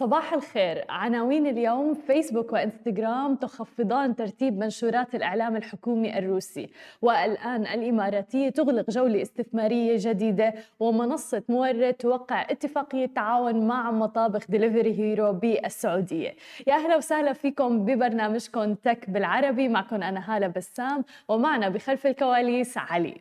صباح 0.00 0.32
الخير. 0.32 0.84
عناوين 0.88 1.46
اليوم 1.46 1.94
فيسبوك 1.94 2.52
وإنستغرام 2.52 3.34
تخفضان 3.34 4.16
ترتيب 4.16 4.58
منشورات 4.58 5.14
الإعلام 5.14 5.56
الحكومي 5.56 6.18
الروسي. 6.18 6.70
والآن 7.02 7.66
الإماراتية 7.66 8.48
تغلق 8.48 8.90
جولة 8.90 9.22
استثمارية 9.22 9.96
جديدة 9.98 10.54
ومنصة 10.80 11.42
مورد 11.48 11.94
توقع 11.94 12.42
اتفاقية 12.42 13.06
تعاون 13.06 13.66
مع 13.66 13.90
مطابخ 13.90 14.50
دليفري 14.50 14.98
هيرو 14.98 15.32
بالسعودية. 15.32 16.34
يا 16.66 16.74
أهلا 16.74 16.96
وسهلا 16.96 17.32
فيكم 17.32 17.84
ببرنامجكم 17.84 18.74
تك 18.74 19.10
بالعربي. 19.10 19.68
معكم 19.68 20.02
أنا 20.02 20.36
هالة 20.36 20.46
بسام 20.46 21.04
ومعنا 21.28 21.68
بخلف 21.68 22.06
الكواليس 22.06 22.78
علي. 22.78 23.14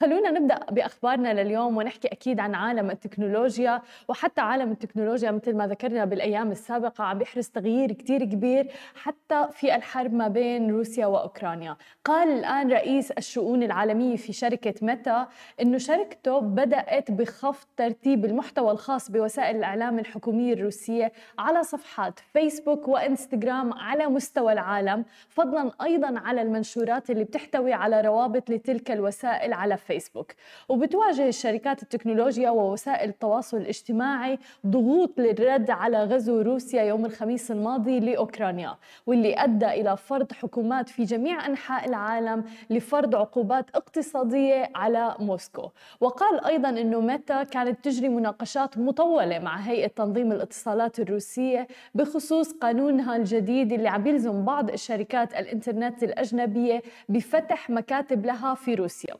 خلونا 0.00 0.30
نبدأ 0.30 0.58
بأخبارنا 0.70 1.42
لليوم 1.42 1.76
ونحكي 1.76 2.08
أكيد 2.08 2.40
عن 2.40 2.54
عالم 2.54 2.90
التكنولوجيا 2.90 3.82
وحتى 4.08 4.40
عالم 4.40 4.72
التكنولوجيا 4.72 5.30
مثل 5.30 5.56
ما 5.56 5.66
ذكرنا 5.66 6.04
بالأيام 6.04 6.50
السابقة 6.50 7.04
عم 7.04 7.18
بيحرز 7.18 7.48
تغيير 7.48 7.92
كثير 7.92 8.24
كبير 8.24 8.70
حتى 8.94 9.48
في 9.52 9.74
الحرب 9.74 10.14
ما 10.14 10.28
بين 10.28 10.70
روسيا 10.70 11.06
وأوكرانيا. 11.06 11.76
قال 12.04 12.28
الآن 12.28 12.72
رئيس 12.72 13.10
الشؤون 13.10 13.62
العالمية 13.62 14.16
في 14.16 14.32
شركة 14.32 14.74
ميتا 14.82 15.28
إنه 15.60 15.78
شركته 15.78 16.40
بدأت 16.40 17.10
بخفض 17.10 17.66
ترتيب 17.76 18.24
المحتوى 18.24 18.70
الخاص 18.70 19.10
بوسائل 19.10 19.56
الإعلام 19.56 19.98
الحكومية 19.98 20.52
الروسية 20.54 21.12
على 21.38 21.62
صفحات 21.62 22.18
فيسبوك 22.18 22.88
وإنستغرام 22.88 23.72
على 23.72 24.06
مستوى 24.06 24.52
العالم 24.52 25.04
فضلا 25.28 25.70
أيضا 25.82 26.18
على 26.18 26.42
المنشورات 26.42 27.10
اللي 27.10 27.24
بتحتوي 27.24 27.72
على 27.72 28.00
روابط 28.00 28.50
لتلك 28.50 28.90
الوسائل 28.90 29.52
على 29.52 29.76
فيسبوك 29.86 30.32
وبتواجه 30.68 31.28
الشركات 31.28 31.82
التكنولوجيا 31.82 32.50
ووسائل 32.50 33.08
التواصل 33.08 33.56
الاجتماعي 33.56 34.38
ضغوط 34.66 35.18
للرد 35.18 35.70
على 35.70 36.04
غزو 36.04 36.40
روسيا 36.40 36.82
يوم 36.82 37.04
الخميس 37.04 37.50
الماضي 37.50 38.00
لأوكرانيا 38.00 38.76
واللي 39.06 39.44
أدى 39.44 39.66
إلى 39.66 39.96
فرض 39.96 40.32
حكومات 40.32 40.88
في 40.88 41.04
جميع 41.04 41.46
أنحاء 41.46 41.88
العالم 41.88 42.44
لفرض 42.70 43.14
عقوبات 43.14 43.70
اقتصادية 43.74 44.70
على 44.74 45.14
موسكو. 45.18 45.70
وقال 46.00 46.44
أيضا 46.44 46.68
إنه 46.68 47.00
ميتا 47.00 47.42
كانت 47.42 47.84
تجري 47.84 48.08
مناقشات 48.08 48.78
مطولة 48.78 49.38
مع 49.38 49.56
هيئة 49.56 49.86
تنظيم 49.86 50.32
الاتصالات 50.32 51.00
الروسية 51.00 51.66
بخصوص 51.94 52.52
قانونها 52.52 53.16
الجديد 53.16 53.72
اللي 53.72 53.88
عم 53.88 54.06
يلزم 54.06 54.44
بعض 54.44 54.70
الشركات 54.70 55.34
الإنترنت 55.34 56.02
الأجنبية 56.02 56.82
بفتح 57.08 57.70
مكاتب 57.70 58.26
لها 58.26 58.54
في 58.54 58.74
روسيا. 58.74 59.14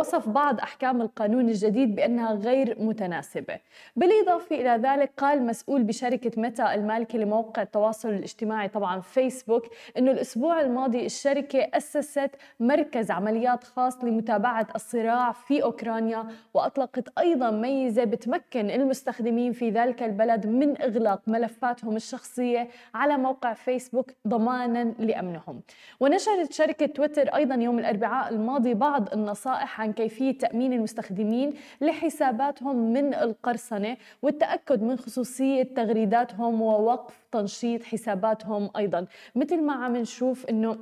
ووصف 0.00 0.28
بعض 0.28 0.60
أحكام 0.60 1.02
القانون 1.02 1.48
الجديد 1.48 1.94
بأنها 1.94 2.32
غير 2.32 2.76
متناسبة. 2.78 3.58
بالإضافة 3.96 4.56
إلى 4.56 4.88
ذلك 4.88 5.10
قال 5.16 5.46
مسؤول 5.46 5.82
بشركة 5.82 6.40
ميتا 6.40 6.74
المالكة 6.74 7.18
لموقع 7.18 7.62
التواصل 7.62 8.08
الاجتماعي 8.08 8.68
طبعا 8.68 9.00
فيسبوك 9.00 9.66
أنه 9.98 10.10
الأسبوع 10.10 10.60
الماضي 10.60 11.06
الشركة 11.06 11.58
أسست 11.74 12.30
مركز 12.60 13.10
عمليات 13.10 13.64
خاص 13.64 14.04
لمتابعة 14.04 14.66
الصراع 14.74 15.32
في 15.32 15.62
أوكرانيا 15.62 16.26
وأطلقت 16.54 17.18
أيضا 17.18 17.50
ميزة 17.50 18.04
بتمكن 18.04 18.70
المستخدمين 18.70 19.52
في 19.52 19.70
ذلك 19.70 20.02
البلد 20.02 20.46
من 20.46 20.82
إغلاق 20.82 21.20
ملفاتهم 21.26 21.96
الشخصية 21.96 22.68
على 22.94 23.16
موقع 23.16 23.52
فيسبوك 23.52 24.10
ضمانا 24.28 24.94
لأمنهم. 24.98 25.60
ونشرت 26.00 26.52
شركة 26.52 26.86
تويتر 26.86 27.28
أيضا 27.34 27.54
يوم 27.54 27.78
الأربعاء 27.78 28.28
الماضي 28.32 28.74
بعض 28.74 29.12
النصائح 29.12 29.80
عن 29.80 29.89
كيفية 29.92 30.38
تأمين 30.38 30.72
المستخدمين 30.72 31.52
لحساباتهم 31.80 32.92
من 32.92 33.14
القرصنة 33.14 33.96
والتأكد 34.22 34.82
من 34.82 34.96
خصوصية 34.96 35.62
تغريداتهم 35.62 36.62
ووقف 36.62 37.26
تنشيط 37.32 37.82
حساباتهم 37.82 38.70
أيضا. 38.76 39.06
مثل 39.36 39.62
ما 39.62 39.72
عم 39.72 39.96
نشوف 39.96 40.46
أنه 40.46 40.78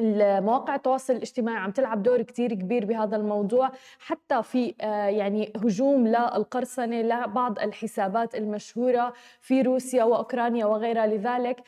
المواقع 0.00 0.74
التواصل 0.74 1.12
الاجتماعي 1.12 1.58
عم 1.58 1.70
تلعب 1.70 2.02
دور 2.02 2.22
كتير 2.22 2.54
كبير 2.54 2.84
بهذا 2.84 3.16
الموضوع 3.16 3.70
حتى 3.98 4.42
في 4.42 4.74
يعني 5.18 5.52
هجوم 5.56 6.06
للقرصنة 6.06 7.02
لبعض 7.02 7.58
الحسابات 7.58 8.34
المشهورة 8.34 9.12
في 9.40 9.62
روسيا 9.62 10.04
وأوكرانيا 10.04 10.66
وغيرها. 10.66 11.06
لذلك 11.06 11.60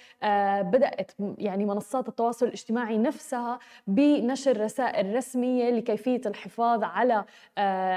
بدأت 0.73 1.13
يعني 1.39 1.65
منصات 1.65 2.09
التواصل 2.09 2.47
الاجتماعي 2.47 2.99
نفسها 2.99 3.59
بنشر 3.87 4.61
رسائل 4.61 5.15
رسمية 5.17 5.71
لكيفية 5.71 6.21
الحفاظ 6.27 6.85
على 6.85 7.25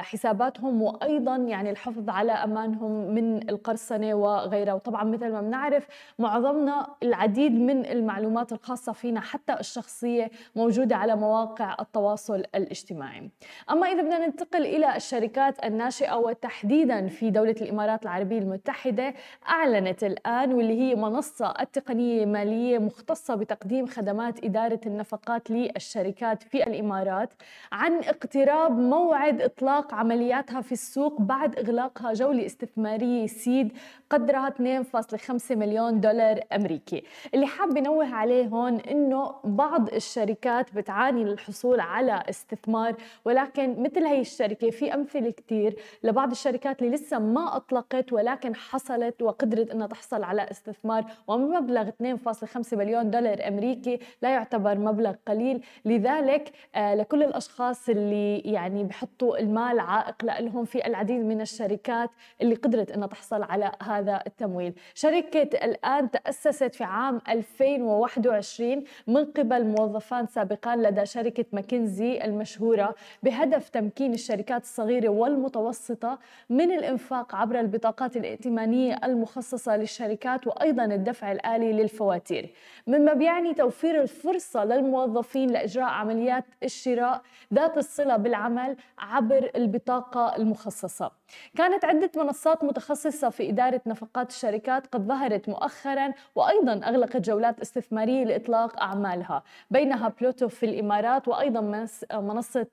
حساباتهم 0.01 0.81
وأيضا 0.81 1.35
يعني 1.35 1.69
الحفظ 1.69 2.09
على 2.09 2.31
أمانهم 2.31 2.91
من 2.91 3.49
القرصنة 3.49 4.13
وغيرها. 4.13 4.73
وطبعا 4.73 5.03
مثل 5.03 5.31
ما 5.31 5.41
بنعرف 5.41 5.87
معظمنا 6.19 6.87
العديد 7.03 7.51
من 7.51 7.85
المعلومات 7.85 8.51
الخاصة 8.51 8.91
فينا 8.91 9.21
حتى 9.21 9.53
الشخصية 9.59 10.24
موجودة 10.55 10.95
على 10.95 11.15
مواقع 11.15 11.75
التواصل 11.79 12.43
الاجتماعي. 12.55 13.29
أما 13.71 13.87
إذا 13.87 14.01
بدنا 14.01 14.25
ننتقل 14.27 14.65
إلى 14.65 14.95
الشركات 14.95 15.65
الناشئة 15.65 16.15
وتحديدا 16.15 17.07
في 17.07 17.29
دولة 17.29 17.55
الإمارات 17.61 18.03
العربية 18.03 18.37
المتحدة 18.39 19.13
أعلنت 19.49 20.03
الآن 20.03 20.53
واللي 20.53 20.81
هي 20.81 20.95
منصة 20.95 21.53
التقنية 21.61 22.25
ماليه 22.25 22.77
مختصة 22.79 23.35
بتقديم 23.35 23.85
خدمات 23.85 24.43
إدارة 24.43 24.79
النفقات 24.85 25.51
للشركات 25.51 26.43
في 26.43 26.63
الإمارات 26.67 27.33
عن 27.71 27.93
اقتراب 27.99 28.79
موعد 28.79 29.41
إطلاق 29.41 29.93
عملياتها 29.93 30.61
في 30.61 30.71
السوق 30.71 31.21
بعد 31.21 31.59
إغلاقها 31.59 32.13
جولة 32.13 32.45
استثمارية 32.45 33.27
سيد 33.27 33.77
قدرها 34.09 34.49
2.5 34.49 35.51
مليون 35.51 35.99
دولار 36.01 36.39
أمريكي 36.53 37.03
اللي 37.33 37.45
حاب 37.47 37.77
نوه 37.77 38.15
عليه 38.15 38.47
هون 38.47 38.79
إنه 38.79 39.35
بعض 39.43 39.89
الشركات 40.05 40.75
بتعاني 40.75 41.23
للحصول 41.23 41.79
على 41.79 42.23
استثمار 42.29 42.95
ولكن 43.25 43.83
مثل 43.83 44.03
هي 44.03 44.21
الشركة 44.21 44.69
في 44.69 44.93
أمثلة 44.93 45.31
كتير 45.31 45.75
لبعض 46.03 46.31
الشركات 46.31 46.81
اللي 46.81 46.95
لسه 46.95 47.19
ما 47.19 47.55
أطلقت 47.55 48.13
ولكن 48.13 48.55
حصلت 48.55 49.21
وقدرت 49.21 49.71
أنها 49.71 49.87
تحصل 49.87 50.23
على 50.23 50.51
استثمار 50.51 51.05
ومبلغ 51.27 51.89
2.5 51.89 52.73
مليون 52.73 53.11
دولار 53.11 53.47
أمريكي 53.47 53.99
لا 54.21 54.29
يعتبر 54.29 54.77
مبلغ 54.77 55.13
قليل. 55.27 55.61
لذلك 55.85 56.51
آه 56.75 56.95
لكل 56.95 57.23
الأشخاص 57.23 57.89
اللي 57.89 58.39
يعني 58.39 58.83
بحطوا 58.83 59.37
المال 59.37 59.79
عائق 59.79 60.25
لهم 60.25 60.65
في 60.65 60.87
العديد 60.87 61.21
من 61.25 61.41
الشركات 61.41 62.09
اللي 62.41 62.55
قدرت 62.55 62.91
أنها 62.91 63.07
تحصل 63.07 63.43
على 63.43 63.71
هذا 63.83 64.23
التمويل. 64.27 64.73
شركة 64.93 65.65
الآن 65.65 66.11
تأسست 66.11 66.75
في 66.75 66.83
عام 66.83 67.21
2021 67.29 68.83
من 69.07 69.25
قبل 69.25 69.65
موظفان 69.95 70.27
سابقان 70.27 70.81
لدى 70.81 71.05
شركة 71.05 71.45
ماكنزي 71.51 72.23
المشهورة 72.23 72.95
بهدف 73.23 73.69
تمكين 73.69 74.13
الشركات 74.13 74.61
الصغيرة 74.61 75.09
والمتوسطة 75.09 76.19
من 76.49 76.71
الإنفاق 76.71 77.35
عبر 77.35 77.59
البطاقات 77.59 78.17
الائتمانية 78.17 78.99
المخصصة 79.03 79.77
للشركات 79.77 80.47
وأيضا 80.47 80.85
الدفع 80.85 81.31
الآلي 81.31 81.73
للفواتير. 81.73 82.49
مما 82.87 83.13
بيعني 83.13 83.53
توفير 83.53 84.01
الفرصة 84.01 84.65
للموظفين 84.65 85.49
لإجراء 85.49 85.87
عمليات 85.87 86.45
الشراء 86.63 87.21
ذات 87.53 87.77
الصلة 87.77 88.17
بالعمل 88.17 88.75
عبر 88.99 89.51
البطاقة 89.55 90.35
المخصصة. 90.35 91.11
كانت 91.57 91.85
عدة 91.85 92.11
منصات 92.15 92.63
متخصصة 92.63 93.29
في 93.29 93.49
إدارة 93.49 93.81
نفقات 93.85 94.29
الشركات 94.29 94.87
قد 94.87 95.07
ظهرت 95.07 95.49
مؤخرا 95.49 96.13
وأيضا 96.35 96.73
أغلقت 96.73 97.17
جولات 97.17 97.59
استثمارية 97.59 98.23
لإطلاق 98.23 98.81
أعمالها. 98.81 99.43
بينها 99.85 100.13
بلوتو 100.21 100.47
في 100.47 100.65
الإمارات 100.65 101.27
وأيضا 101.27 101.87
منصة 102.13 102.67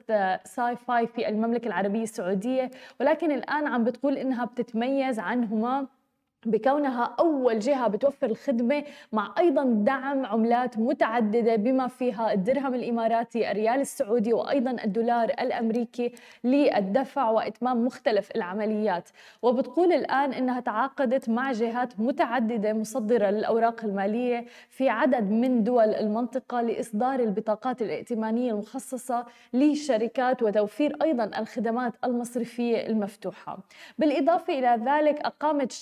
ساي 0.45 0.77
فاي 0.77 1.07
في 1.07 1.29
المملكة 1.29 1.67
العربية 1.67 2.03
السعودية. 2.03 2.71
ولكن 3.01 3.33
الآن 3.33 3.67
عم 3.67 3.85
بتقول 3.85 4.17
إنها 4.17 4.45
بتتميز 4.45 5.19
عنهما 5.19 5.87
بكونها 6.47 7.15
أول 7.21 7.59
جهة 7.59 7.89
بتوفر 7.89 8.27
الخدمة 8.27 8.85
مع 9.13 9.35
أيضا 9.39 9.65
دعم 9.65 10.27
عملات 10.27 10.79
متعددة 10.79 11.57
بما 11.57 11.89
فيها 11.89 12.33
الدرهم 12.33 12.75
الإماراتي 12.75 13.51
الريال 13.51 13.81
السعودي 13.81 14.33
وأيضا 14.33 14.71
الدولار 14.85 15.25
الأمريكي 15.25 16.13
للدفع 16.45 17.31
وإتمام 17.31 17.87
مختلف 17.87 18.31
العمليات. 18.37 19.09
وبتقول 19.43 19.93
الآن 19.93 20.33
أنها 20.33 20.61
تعاقدت 20.61 21.29
مع 21.29 21.53
جهات 21.53 22.01
متعددة 22.01 22.73
مصدرة 22.73 23.31
للأوراق 23.31 23.85
المالية 23.85 24.45
في 24.69 24.89
عدد 24.89 25.31
من 25.31 25.65
دول 25.65 25.89
المنطقة 25.95 26.61
لإصدار 26.61 27.21
البطاقات 27.21 27.83
الائتمانية 27.83 28.53
المخصصة 28.53 29.27
للشركات 29.53 30.43
وتوفير 30.43 30.97
أيضا 31.03 31.25
الخدمات 31.39 31.93
المصرفية 32.05 32.87
المفتوحة. 32.87 33.59
بالإضافة 33.99 34.59
إلى 34.59 34.81
ذلك 34.85 35.21
أقامت 35.21 35.73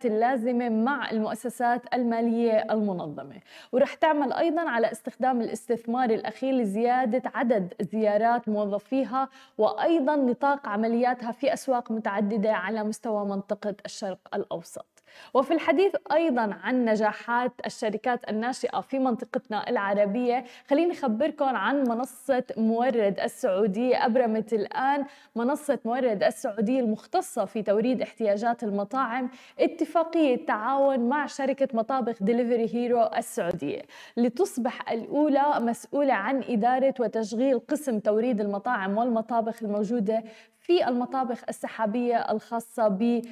الشراكات 0.00 0.04
اللازمة 0.06 0.68
مع 0.68 1.10
المؤسسات 1.10 1.82
المالية 1.94 2.66
المنظمة. 2.70 3.40
ورح 3.72 3.94
تعمل 3.94 4.32
أيضا 4.32 4.68
على 4.70 4.92
استخدام 4.92 5.40
الاستثمار 5.40 6.10
الأخير 6.10 6.54
لزيادة 6.54 7.22
عدد 7.34 7.74
زيارات 7.80 8.48
موظفيها 8.48 9.28
وأيضا 9.58 10.16
نطاق 10.16 10.68
عملياتها 10.68 11.32
في 11.32 11.52
أسواق 11.52 11.92
متعددة 11.92 12.52
على 12.52 12.84
مستوى 12.84 13.24
منطقة 13.24 13.74
الشرق 13.86 14.18
الأوسط. 14.34 14.89
وفي 15.34 15.54
الحديث 15.54 15.92
أيضا 16.12 16.58
عن 16.62 16.84
نجاحات 16.84 17.52
الشركات 17.66 18.30
الناشئة 18.30 18.80
في 18.80 18.98
منطقتنا 18.98 19.70
العربية. 19.70 20.44
خليني 20.70 20.92
أخبركم 20.92 21.44
عن 21.56 21.88
منصة 21.88 22.44
مورد 22.56 23.20
السعودية 23.20 24.06
أبرمت 24.06 24.52
الآن 24.52 25.04
منصة 25.36 25.78
مورد 25.84 26.22
السعودية 26.22 26.80
المختصة 26.80 27.44
في 27.44 27.62
توريد 27.62 28.02
احتياجات 28.02 28.62
المطاعم 28.62 29.30
اتفاقية 29.58 30.46
تعاون 30.46 31.08
مع 31.08 31.26
شركة 31.26 31.68
مطابخ 31.74 32.22
ديليفري 32.22 32.74
هيرو 32.74 33.10
السعودية. 33.16 33.82
لتصبح 34.16 34.90
الأولى 34.90 35.44
مسؤولة 35.60 36.14
عن 36.14 36.42
إدارة 36.48 36.94
وتشغيل 37.00 37.58
قسم 37.58 37.98
توريد 37.98 38.40
المطاعم 38.40 38.98
والمطابخ 38.98 39.62
الموجودة 39.62 40.22
في 40.60 40.88
المطابخ 40.88 41.42
السحابية 41.48 42.16
الخاصة 42.16 42.88
ب 42.88 43.22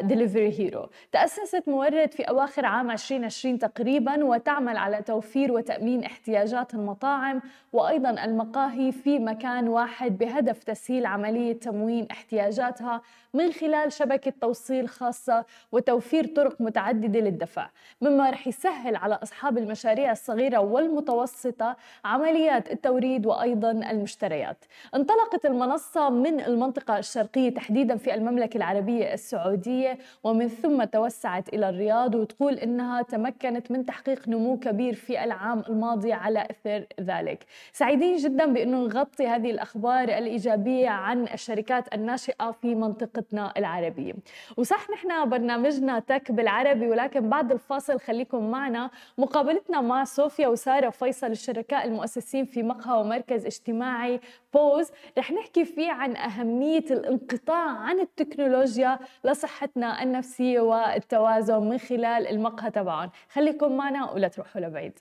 ديليفري 0.00 0.58
هيرو 0.60 0.88
تأسست 1.12 1.62
مورد 1.66 2.10
في 2.12 2.22
أواخر 2.22 2.66
عام 2.66 2.90
2020 2.90 3.58
تقريبا 3.58 4.24
وتعمل 4.24 4.76
على 4.76 5.02
توفير 5.02 5.52
وتأمين 5.52 6.04
احتياجات 6.04 6.74
المطاعم 6.74 7.42
وأيضا 7.72 8.10
المقاهي 8.24 8.92
في 8.92 9.18
مكان 9.18 9.68
واحد 9.68 10.18
بهدف 10.18 10.64
تسهيل 10.64 11.06
عملية 11.06 11.52
تموين 11.52 12.06
احتياجاتها 12.10 13.02
من 13.34 13.52
خلال 13.52 13.92
شبكة 13.92 14.32
توصيل 14.40 14.88
خاصة 14.88 15.44
وتوفير 15.72 16.26
طرق 16.26 16.60
متعددة 16.60 17.20
للدفع 17.20 17.68
مما 18.00 18.30
رح 18.30 18.46
يسهل 18.46 18.96
على 18.96 19.14
أصحاب 19.22 19.58
المشاريع 19.58 20.12
الصغيرة 20.12 20.58
والمتوسطة 20.58 21.76
عمليات 22.04 22.72
التوريد 22.72 23.26
وأيضا 23.26 23.70
المشتريات. 23.70 24.64
انطلقت 24.94 25.46
المنصة 25.46 26.10
من 26.10 26.40
المنطقة 26.40 26.98
الشرقية 26.98 27.54
تحديدا 27.54 27.96
في 27.96 28.14
المملكة 28.14 28.56
العربية 28.56 29.14
السعودية 29.14 29.98
ومن 30.24 30.48
ثم 30.48 30.84
توسعت 30.84 31.48
إلى 31.48 31.68
الرياض 31.68 32.14
وتقول 32.14 32.54
إنها 32.54 33.02
تمكنت 33.02 33.70
من 33.70 33.86
تحقيق 33.86 34.28
نمو 34.28 34.58
كبير 34.58 34.94
في 34.94 35.24
العام 35.24 35.62
الماضي 35.68 36.12
على 36.12 36.46
إثر 36.50 36.86
ذلك. 37.00 37.46
سعيدين 37.72 38.16
جدا 38.16 38.46
بأنه 38.46 38.78
نغطي 38.78 39.26
هذه 39.26 39.50
الأخبار 39.50 40.04
الإيجابية 40.04 40.88
عن 40.88 41.22
الشركات 41.22 41.94
الناشئة 41.94 42.50
في 42.50 42.74
منطقتنا 43.24 43.52
العربية. 43.56 44.12
وصح 44.56 44.90
نحن 44.90 45.28
برنامجنا 45.28 45.98
تك 45.98 46.32
بالعربي 46.32 46.88
ولكن 46.88 47.28
بعد 47.28 47.52
الفاصل 47.52 48.00
خليكم 48.00 48.50
معنا. 48.50 48.90
مقابلتنا 49.18 49.80
مع 49.80 50.04
صوفيا 50.04 50.48
وسارة 50.48 50.90
فيصل 50.90 51.26
الشركاء 51.26 51.84
المؤسسين 51.86 52.44
في 52.44 52.62
مقهى 52.62 53.00
ومركز 53.00 53.46
اجتماعي 53.46 54.20
بوز. 54.54 54.90
رح 55.18 55.32
نحكي 55.32 55.64
فيه 55.64 55.92
عن 55.92 56.16
أهمية 56.16 56.84
الانقطاع 56.90 57.68
عن 57.68 58.00
التكنولوجيا 58.00 58.98
لصحتنا 59.24 60.02
النفسية 60.02 60.60
والتوازن 60.60 61.62
من 61.62 61.78
خلال 61.78 62.26
المقهى 62.26 62.70
تبعهم. 62.70 63.10
خليكم 63.28 63.76
معنا 63.76 64.10
ولا 64.10 64.28
تروحوا 64.28 64.60
لبعيد. 64.60 64.98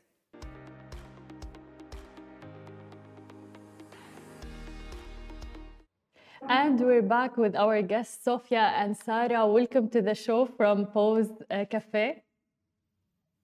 And 6.49 6.79
we're 6.79 7.01
back 7.01 7.37
with 7.37 7.55
our 7.55 7.81
guests, 7.81 8.23
Sofia 8.25 8.73
and 8.75 8.97
Sarah. 8.97 9.47
Welcome 9.47 9.89
to 9.89 10.01
the 10.01 10.13
show 10.13 10.45
from 10.45 10.87
Pause 10.87 11.31
uh, 11.49 11.65
Cafe. 11.69 12.21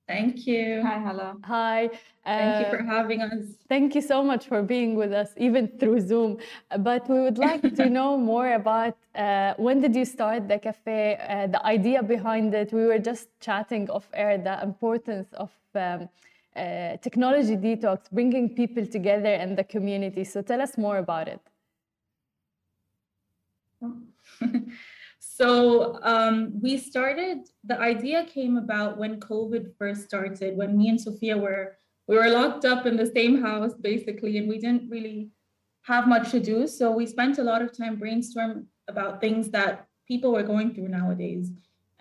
Thank 0.08 0.46
you. 0.48 0.82
Hi, 0.84 1.00
hello. 1.00 1.36
Hi. 1.44 1.90
Thank 2.26 2.66
you 2.66 2.72
for 2.72 2.84
uh, 2.84 2.86
having 2.86 3.22
us. 3.22 3.46
Thank 3.70 3.96
you 3.96 4.02
so 4.02 4.24
much 4.24 4.48
for 4.48 4.64
being 4.64 4.96
with 4.96 5.14
us, 5.14 5.32
even 5.38 5.68
through 5.80 6.02
Zoom. 6.02 6.40
But 6.80 7.08
we 7.08 7.22
would 7.22 7.38
like 7.38 7.62
to 7.76 7.90
know 7.98 8.18
more 8.18 8.54
about 8.54 8.98
uh, 9.16 9.54
when 9.58 9.80
did 9.82 9.96
you 9.96 10.06
start 10.06 10.48
the 10.48 10.60
cafe, 10.60 11.18
uh, 11.18 11.48
the 11.48 11.66
idea 11.66 12.04
behind 12.04 12.54
it. 12.54 12.74
We 12.74 12.86
were 12.86 13.00
just 13.00 13.28
chatting 13.40 13.90
off 13.90 14.10
air 14.14 14.38
the 14.38 14.62
importance 14.64 15.28
of 15.34 15.52
um, 15.76 16.10
uh, 16.56 16.98
technology 16.98 17.56
detox, 17.56 18.12
bringing 18.12 18.50
people 18.50 18.86
together 18.86 19.34
in 19.36 19.56
the 19.56 19.64
community. 19.64 20.24
So 20.24 20.42
tell 20.42 20.62
us 20.62 20.78
more 20.78 20.98
about 20.98 21.28
it. 21.28 21.40
So 25.40 26.00
um, 26.04 26.60
we 26.62 26.78
started. 26.78 27.48
The 27.64 27.80
idea 27.80 28.26
came 28.26 28.58
about 28.58 28.98
when 28.98 29.22
COVID 29.22 29.74
first 29.78 30.04
started. 30.04 30.58
When 30.58 30.78
me 30.78 30.90
and 30.90 31.00
Sophia 31.00 31.38
were 31.38 31.78
we 32.08 32.18
were 32.18 32.30
locked 32.30 32.66
up 32.66 32.86
in 32.86 32.98
the 32.98 33.06
same 33.06 33.42
house 33.42 33.74
basically, 33.74 34.38
and 34.38 34.50
we 34.50 34.58
didn't 34.60 34.90
really 34.90 35.30
have 35.84 36.10
much 36.10 36.32
to 36.32 36.42
do. 36.42 36.68
So 36.68 36.92
we 36.92 37.06
spent 37.06 37.38
a 37.38 37.44
lot 37.44 37.62
of 37.62 37.78
time 37.78 37.98
brainstorming 37.98 38.66
about 38.90 39.22
things 39.22 39.50
that 39.52 39.88
people 40.08 40.34
were 40.34 40.44
going 40.44 40.74
through 40.74 40.90
nowadays, 40.90 41.52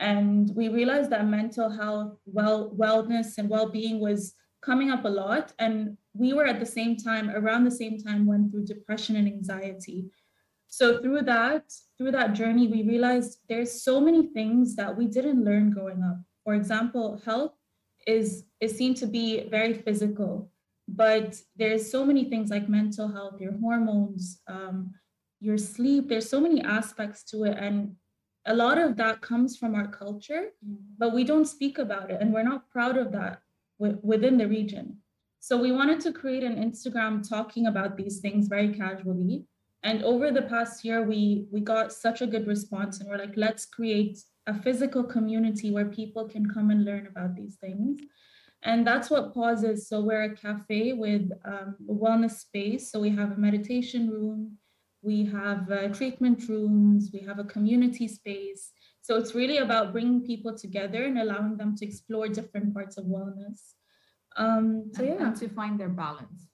and 0.01 0.51
we 0.57 0.69
realized 0.69 1.11
that 1.11 1.27
mental 1.27 1.71
health, 1.71 2.17
well, 2.27 2.71
wellness, 2.71 3.39
and 3.39 3.49
well-being 3.49 4.01
was 4.01 4.35
coming 4.63 4.91
up 4.91 5.05
a 5.05 5.09
lot. 5.09 5.53
And 5.59 5.97
we 6.15 6.33
were 6.33 6.47
at 6.47 6.59
the 6.59 6.67
same 6.67 6.97
time, 6.97 7.31
around 7.31 7.63
the 7.63 7.71
same 7.71 7.99
time, 7.99 8.27
went 8.27 8.51
through 8.51 8.65
depression 8.65 9.15
and 9.15 9.29
anxiety. 9.29 10.07
So 10.69 11.01
through 11.01 11.23
that, 11.23 11.73
through 11.97 12.13
that 12.13 12.35
journey, 12.35 12.69
we 12.69 12.83
realized 12.83 13.39
there's 13.49 13.83
so 13.83 14.01
many 14.01 14.27
things 14.27 14.77
that 14.77 14.97
we 14.97 15.07
didn't 15.07 15.45
learn 15.45 15.71
growing 15.71 16.03
up. 16.03 16.19
For 16.45 16.55
example, 16.55 17.21
health 17.25 17.53
is 18.07 18.45
is 18.61 18.77
seen 18.77 18.95
to 18.95 19.07
be 19.07 19.49
very 19.49 19.75
physical, 19.75 20.51
but 20.87 21.41
there's 21.57 21.91
so 21.91 22.05
many 22.05 22.25
things 22.25 22.51
like 22.51 22.69
mental 22.69 23.09
health, 23.09 23.41
your 23.41 23.57
hormones, 23.59 24.41
um, 24.47 24.93
your 25.41 25.59
sleep. 25.59 26.09
There's 26.09 26.29
so 26.29 26.41
many 26.41 26.61
aspects 26.63 27.25
to 27.31 27.45
it, 27.45 27.57
and 27.59 27.97
a 28.47 28.55
lot 28.55 28.79
of 28.79 28.97
that 28.97 29.21
comes 29.21 29.57
from 29.57 29.75
our 29.75 29.89
culture, 29.89 30.51
but 30.99 31.15
we 31.15 31.25
don't 31.25 31.47
speak 31.47 31.79
about 31.79 32.11
it, 32.11 32.21
and 32.21 32.33
we're 32.33 32.51
not 32.53 32.71
proud 32.71 32.97
of 32.97 33.13
that 33.13 33.41
w- 33.81 33.99
within 34.03 34.37
the 34.37 34.49
region. 34.49 34.99
So 35.41 35.57
we 35.57 35.73
wanted 35.73 36.01
to 36.01 36.13
create 36.13 36.45
an 36.45 36.57
Instagram 36.57 37.27
talking 37.27 37.67
about 37.67 37.97
these 37.97 38.21
things 38.21 38.49
very 38.49 38.75
casually 38.75 39.47
and 39.85 40.03
over 40.03 40.31
the 40.31 40.43
past 40.43 40.85
year 40.85 41.03
we 41.03 41.47
we 41.53 41.61
got 41.61 41.93
such 41.93 42.21
a 42.23 42.27
good 42.27 42.47
response 42.47 43.01
and 43.01 43.09
we're 43.09 43.19
like 43.19 43.37
let's 43.37 43.65
create 43.67 44.19
a 44.47 44.55
physical 44.63 45.05
community 45.05 45.71
where 45.71 45.85
people 45.87 46.27
can 46.29 46.49
come 46.49 46.71
and 46.71 46.85
learn 46.85 47.07
about 47.07 47.37
these 47.37 47.57
things. 47.57 48.01
And 48.63 48.85
that's 48.85 49.09
what 49.11 49.35
pause 49.35 49.63
is. 49.63 49.89
So 49.89 50.01
we're 50.01 50.23
a 50.33 50.35
cafe 50.35 50.93
with 50.95 51.31
um, 51.45 51.77
a 51.89 51.93
wellness 51.93 52.39
space. 52.41 52.91
So 52.91 52.99
we 52.99 53.11
have 53.11 53.33
a 53.33 53.37
meditation 53.37 54.11
room 54.11 54.59
we 55.03 55.25
have 55.27 55.71
uh, 55.71 55.89
treatment 55.89 56.49
rooms 56.49 57.11
we 57.13 57.21
have 57.21 57.39
a 57.39 57.45
community 57.45 58.09
space. 58.09 58.73
So 59.01 59.17
it's 59.17 59.35
really 59.35 59.59
about 59.59 59.93
bringing 59.93 60.23
people 60.27 60.57
together 60.57 61.05
and 61.05 61.19
allowing 61.19 61.57
them 61.57 61.77
to 61.77 61.87
explore 61.87 62.29
different 62.29 62.75
parts 62.75 62.99
of 62.99 63.05
wellness. 63.05 63.75
Um, 64.37 64.91
so 64.95 65.05
And- 65.05 65.21
yeah. 65.21 65.27
And 65.29 65.37
to 65.37 65.49
find 65.49 65.79
their 65.79 65.89
balance. 65.89 66.48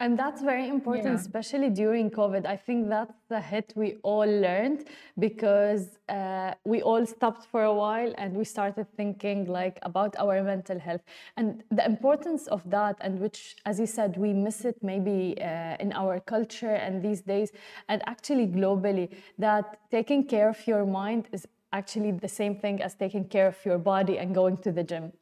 And 0.00 0.16
that's 0.16 0.42
very 0.42 0.68
important, 0.68 1.14
Yeah. 1.14 1.20
especially 1.20 1.70
during 1.70 2.08
COVID. 2.10 2.46
I 2.46 2.56
think 2.56 2.88
that's 2.88 3.18
the 3.28 3.40
hit 3.40 3.72
we 3.74 3.96
all 4.04 4.30
learned 4.46 4.86
because 5.18 5.98
uh, 6.08 6.54
we 6.64 6.82
all 6.82 7.04
stopped 7.04 7.46
for 7.46 7.64
a 7.64 7.74
while 7.74 8.14
and 8.16 8.36
we 8.36 8.44
started 8.44 8.86
thinking 8.96 9.46
like 9.46 9.80
about 9.82 10.14
our 10.16 10.40
mental 10.44 10.78
health 10.78 11.02
and 11.36 11.64
the 11.72 11.84
importance 11.84 12.46
of 12.46 12.62
that, 12.70 12.96
and 13.00 13.18
which, 13.18 13.56
as 13.66 13.80
you 13.80 13.86
said, 13.86 14.16
we 14.16 14.32
miss 14.32 14.64
it 14.64 14.76
maybe 14.82 15.34
uh, 15.40 15.76
in 15.80 15.92
our 15.92 16.20
culture 16.20 16.74
and 16.74 17.02
these 17.02 17.20
days, 17.22 17.50
and 17.88 18.00
actually 18.06 18.46
globally, 18.46 19.08
that 19.38 19.80
taking 19.90 20.24
care 20.28 20.48
of 20.48 20.64
your 20.68 20.86
mind 20.86 21.28
is 21.32 21.44
actually 21.72 22.12
the 22.12 22.28
same 22.28 22.54
thing 22.54 22.80
as 22.82 22.94
taking 22.94 23.24
care 23.24 23.48
of 23.48 23.56
your 23.64 23.78
body 23.78 24.16
and 24.18 24.32
going 24.32 24.56
to 24.58 24.70
the 24.70 24.84
gym. 24.84 25.12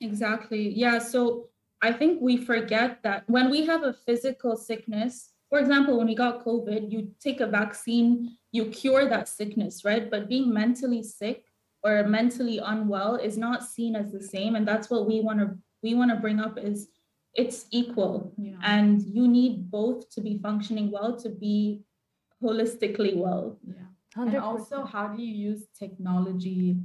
Exactly. 0.00 0.72
Yeah. 0.74 0.98
So 1.00 1.48
I 1.80 1.92
think 1.92 2.20
we 2.20 2.36
forget 2.36 3.02
that 3.02 3.24
when 3.28 3.50
we 3.50 3.64
have 3.66 3.84
a 3.84 3.92
physical 3.92 4.56
sickness, 4.56 5.30
for 5.48 5.58
example, 5.58 5.98
when 5.98 6.06
we 6.06 6.14
got 6.14 6.44
COVID, 6.44 6.90
you 6.90 7.12
take 7.20 7.40
a 7.40 7.46
vaccine, 7.46 8.36
you 8.52 8.66
cure 8.66 9.08
that 9.08 9.28
sickness, 9.28 9.84
right? 9.84 10.10
But 10.10 10.28
being 10.28 10.52
mentally 10.52 11.02
sick 11.02 11.44
or 11.82 12.02
mentally 12.04 12.58
unwell 12.58 13.16
is 13.16 13.38
not 13.38 13.64
seen 13.64 13.96
as 13.96 14.12
the 14.12 14.22
same. 14.22 14.56
And 14.56 14.66
that's 14.66 14.90
what 14.90 15.06
we 15.06 15.20
want 15.20 15.38
to 15.40 15.56
we 15.82 15.94
want 15.94 16.10
to 16.10 16.16
bring 16.16 16.40
up 16.40 16.58
is 16.58 16.88
it's 17.34 17.66
equal. 17.70 18.32
Yeah. 18.36 18.56
And 18.62 19.00
you 19.02 19.28
need 19.28 19.70
both 19.70 20.10
to 20.10 20.20
be 20.20 20.38
functioning 20.38 20.90
well 20.90 21.16
to 21.20 21.28
be 21.28 21.82
holistically 22.42 23.16
well. 23.16 23.58
Yeah. 23.66 23.74
100%. 24.16 24.26
And 24.26 24.36
also, 24.38 24.84
how 24.84 25.08
do 25.08 25.22
you 25.22 25.50
use 25.50 25.66
technology 25.78 26.76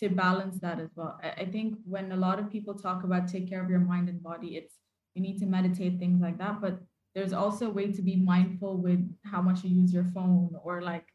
to 0.00 0.08
balance 0.08 0.58
that 0.60 0.80
as 0.80 0.90
well? 0.96 1.18
I, 1.22 1.44
think 1.44 1.76
when 1.84 2.12
a 2.12 2.16
lot 2.16 2.38
of 2.38 2.50
people 2.50 2.74
talk 2.74 3.04
about 3.04 3.28
take 3.28 3.48
care 3.48 3.62
of 3.62 3.70
your 3.70 3.80
mind 3.80 4.08
and 4.08 4.22
body, 4.22 4.56
it's 4.56 4.74
you 5.14 5.22
need 5.22 5.38
to 5.38 5.46
meditate, 5.46 5.98
things 5.98 6.20
like 6.20 6.38
that. 6.38 6.60
But 6.60 6.80
there's 7.14 7.32
also 7.32 7.66
a 7.66 7.70
way 7.70 7.92
to 7.92 8.02
be 8.02 8.16
mindful 8.16 8.76
with 8.78 9.00
how 9.24 9.42
much 9.42 9.64
you 9.64 9.70
use 9.70 9.92
your 9.92 10.08
phone 10.14 10.50
or 10.62 10.80
like 10.82 11.06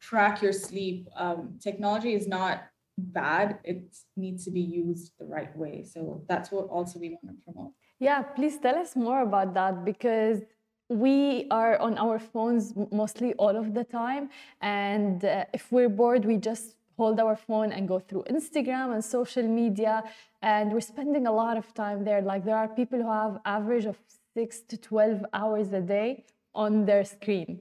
track 0.00 0.42
your 0.42 0.52
sleep. 0.52 1.08
Um, 1.16 1.58
technology 1.62 2.14
is 2.14 2.26
not 2.26 2.64
bad, 2.98 3.58
it 3.64 3.96
needs 4.16 4.44
to 4.44 4.50
be 4.50 4.60
used 4.60 5.12
the 5.18 5.26
right 5.26 5.54
way. 5.56 5.84
So 5.84 6.24
that's 6.28 6.50
what 6.50 6.66
also 6.68 6.98
we 6.98 7.10
want 7.10 7.36
to 7.36 7.42
promote. 7.44 7.72
Yeah, 7.98 8.22
please 8.22 8.58
tell 8.58 8.76
us 8.76 8.96
more 8.96 9.22
about 9.22 9.54
that 9.54 9.84
because 9.84 10.42
we 10.88 11.46
are 11.50 11.78
on 11.78 11.98
our 11.98 12.18
phones 12.18 12.72
mostly 12.92 13.32
all 13.34 13.56
of 13.56 13.74
the 13.74 13.84
time. 13.84 14.30
And 14.60 15.24
uh, 15.24 15.44
if 15.52 15.72
we're 15.72 15.88
bored, 15.88 16.24
we 16.24 16.36
just 16.36 16.76
hold 16.96 17.20
our 17.20 17.36
phone 17.36 17.72
and 17.72 17.86
go 17.86 17.98
through 17.98 18.24
Instagram 18.30 18.94
and 18.94 19.04
social 19.04 19.42
media, 19.42 20.02
and 20.42 20.72
we're 20.72 20.80
spending 20.80 21.26
a 21.26 21.32
lot 21.32 21.56
of 21.56 21.72
time 21.74 22.04
there. 22.04 22.22
Like 22.22 22.44
there 22.44 22.56
are 22.56 22.68
people 22.68 23.00
who 23.02 23.10
have 23.10 23.38
average 23.44 23.84
of 23.84 23.96
six 24.34 24.60
to 24.68 24.76
12 24.76 25.24
hours 25.32 25.72
a 25.72 25.80
day 25.80 26.24
on 26.54 26.86
their 26.86 27.04
screen. 27.04 27.60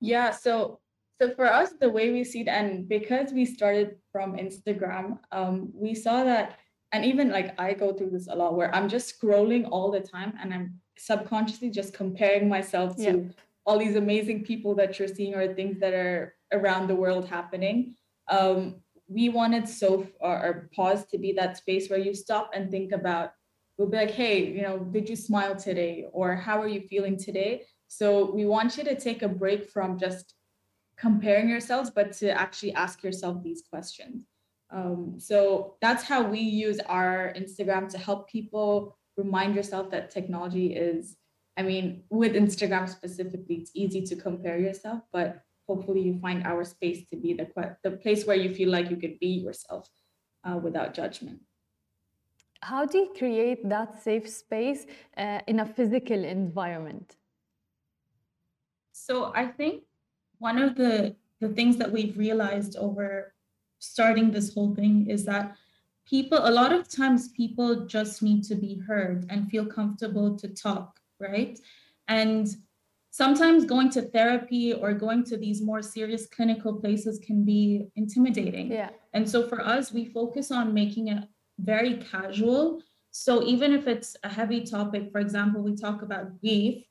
Yeah, 0.00 0.30
so 0.30 0.80
so 1.20 1.32
for 1.34 1.46
us, 1.46 1.70
the 1.80 1.88
way 1.88 2.12
we 2.12 2.24
see 2.24 2.40
it, 2.40 2.48
and 2.48 2.88
because 2.88 3.32
we 3.32 3.44
started 3.44 3.96
from 4.10 4.36
Instagram, 4.36 5.18
um, 5.30 5.70
we 5.72 5.94
saw 5.94 6.24
that, 6.24 6.58
and 6.92 7.04
even 7.04 7.30
like 7.30 7.58
I 7.58 7.72
go 7.72 7.92
through 7.92 8.10
this 8.10 8.26
a 8.28 8.34
lot 8.34 8.56
where 8.56 8.74
I'm 8.74 8.88
just 8.88 9.06
scrolling 9.14 9.68
all 9.70 9.92
the 9.92 10.00
time 10.00 10.34
and 10.40 10.52
I'm 10.52 10.80
subconsciously 10.98 11.70
just 11.70 11.94
comparing 11.94 12.48
myself 12.48 12.96
to. 12.96 13.30
All 13.66 13.78
these 13.78 13.96
amazing 13.96 14.44
people 14.44 14.74
that 14.74 14.98
you're 14.98 15.08
seeing 15.08 15.34
or 15.34 15.54
things 15.54 15.80
that 15.80 15.94
are 15.94 16.34
around 16.52 16.86
the 16.86 16.94
world 16.94 17.26
happening. 17.26 17.94
Um, 18.28 18.76
we 19.08 19.28
wanted 19.28 19.68
so 19.68 20.06
or, 20.20 20.36
or 20.44 20.70
pause 20.74 21.04
to 21.06 21.18
be 21.18 21.32
that 21.32 21.56
space 21.56 21.88
where 21.88 21.98
you 21.98 22.14
stop 22.14 22.50
and 22.54 22.70
think 22.70 22.92
about 22.92 23.32
we'll 23.76 23.88
be 23.88 23.96
like 23.96 24.12
hey 24.12 24.46
you 24.46 24.62
know 24.62 24.78
did 24.78 25.08
you 25.08 25.16
smile 25.16 25.54
today? 25.56 26.06
Or 26.12 26.34
how 26.36 26.60
are 26.62 26.68
you 26.68 26.82
feeling 26.88 27.18
today? 27.18 27.64
So 27.88 28.30
we 28.30 28.46
want 28.46 28.76
you 28.76 28.84
to 28.84 28.98
take 28.98 29.22
a 29.22 29.28
break 29.28 29.70
from 29.70 29.98
just 29.98 30.34
comparing 30.96 31.48
yourselves 31.48 31.90
but 31.90 32.12
to 32.12 32.30
actually 32.30 32.72
ask 32.74 33.02
yourself 33.02 33.42
these 33.42 33.62
questions. 33.68 34.26
Um, 34.70 35.16
so 35.18 35.76
that's 35.80 36.02
how 36.02 36.22
we 36.22 36.40
use 36.40 36.80
our 36.86 37.32
instagram 37.36 37.88
to 37.90 37.98
help 37.98 38.28
people 38.28 38.96
remind 39.16 39.54
yourself 39.54 39.90
that 39.90 40.10
technology 40.10 40.74
is 40.74 41.16
i 41.56 41.62
mean 41.62 42.02
with 42.10 42.34
instagram 42.34 42.88
specifically 42.88 43.56
it's 43.56 43.70
easy 43.74 44.02
to 44.02 44.16
compare 44.16 44.58
yourself 44.58 45.02
but 45.12 45.44
hopefully 45.66 46.02
you 46.02 46.18
find 46.18 46.44
our 46.46 46.64
space 46.64 47.04
to 47.10 47.16
be 47.16 47.34
the 47.34 47.76
the 47.82 47.90
place 47.90 48.26
where 48.26 48.36
you 48.36 48.54
feel 48.54 48.70
like 48.70 48.90
you 48.90 48.96
can 48.96 49.16
be 49.20 49.28
yourself 49.28 49.88
uh, 50.44 50.56
without 50.56 50.94
judgment. 50.94 51.40
How 52.60 52.86
do 52.86 52.98
you 52.98 53.12
create 53.16 53.68
that 53.68 54.02
safe 54.02 54.28
space 54.28 54.86
uh, 55.16 55.40
in 55.46 55.60
a 55.60 55.66
physical 55.66 56.24
environment? 56.24 57.16
So 58.92 59.32
i 59.34 59.46
think 59.46 59.82
one 60.38 60.58
of 60.58 60.76
the 60.76 61.16
the 61.40 61.48
things 61.48 61.76
that 61.76 61.90
we've 61.90 62.16
realized 62.16 62.76
over 62.76 63.34
starting 63.80 64.30
this 64.30 64.54
whole 64.54 64.74
thing 64.74 65.10
is 65.10 65.24
that 65.24 65.56
people 66.06 66.38
a 66.42 66.50
lot 66.50 66.72
of 66.72 66.88
times 66.88 67.28
people 67.28 67.86
just 67.86 68.22
need 68.22 68.44
to 68.44 68.54
be 68.54 68.78
heard 68.78 69.26
and 69.30 69.50
feel 69.50 69.66
comfortable 69.66 70.38
to 70.38 70.48
talk 70.48 71.00
right 71.28 71.58
and 72.08 72.48
sometimes 73.10 73.64
going 73.64 73.88
to 73.90 74.02
therapy 74.02 74.72
or 74.72 74.92
going 74.92 75.22
to 75.22 75.36
these 75.36 75.62
more 75.62 75.80
serious 75.82 76.26
clinical 76.26 76.74
places 76.74 77.20
can 77.24 77.44
be 77.44 77.86
intimidating. 77.94 78.72
Yeah. 78.72 78.90
And 79.12 79.28
so 79.28 79.46
for 79.46 79.60
us, 79.60 79.92
we 79.92 80.06
focus 80.06 80.50
on 80.50 80.74
making 80.74 81.06
it 81.08 81.22
very 81.60 81.98
casual. 81.98 82.82
So 83.12 83.44
even 83.44 83.72
if 83.72 83.86
it's 83.86 84.16
a 84.24 84.28
heavy 84.28 84.62
topic, 84.64 85.12
for 85.12 85.20
example, 85.20 85.62
we 85.62 85.76
talk 85.76 86.02
about 86.02 86.40
grief, 86.40 86.84